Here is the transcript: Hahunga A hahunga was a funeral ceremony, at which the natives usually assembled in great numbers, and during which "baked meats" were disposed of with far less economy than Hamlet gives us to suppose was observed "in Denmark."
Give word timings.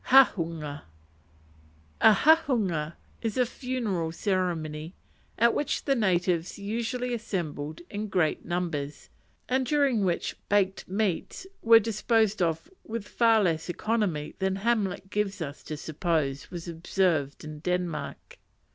Hahunga 0.07 0.81
A 2.01 2.11
hahunga 2.13 2.95
was 3.21 3.37
a 3.37 3.45
funeral 3.45 4.11
ceremony, 4.11 4.95
at 5.37 5.53
which 5.53 5.85
the 5.85 5.93
natives 5.93 6.57
usually 6.57 7.13
assembled 7.13 7.81
in 7.87 8.07
great 8.07 8.43
numbers, 8.43 9.09
and 9.47 9.63
during 9.63 10.03
which 10.03 10.35
"baked 10.49 10.87
meats" 10.87 11.45
were 11.61 11.79
disposed 11.79 12.41
of 12.41 12.67
with 12.83 13.07
far 13.07 13.43
less 13.43 13.69
economy 13.69 14.33
than 14.39 14.55
Hamlet 14.55 15.11
gives 15.11 15.39
us 15.39 15.61
to 15.61 15.77
suppose 15.77 16.49
was 16.49 16.67
observed 16.67 17.43
"in 17.43 17.59
Denmark." 17.59 18.39